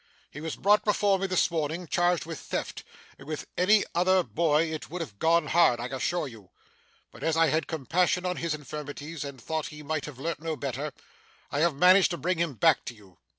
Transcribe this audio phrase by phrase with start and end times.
[0.31, 2.83] He was brought before me, this morning, charged with theft;
[3.19, 6.49] and with any other boy it would have gone hard, I assure you.
[7.11, 10.55] But, as I had compassion on his infirmities, and thought he might have learnt no
[10.55, 10.91] better,
[11.51, 13.19] I have managed to bring him back to you.